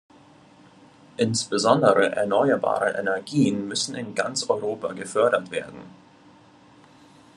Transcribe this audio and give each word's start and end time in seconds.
Insbesondere 1.17 2.15
erneuerbare 2.15 2.95
Energien 2.97 3.67
müssen 3.67 3.93
in 3.93 4.15
ganz 4.15 4.49
Europa 4.49 4.93
gefördert 4.93 5.51
werden. 5.51 5.81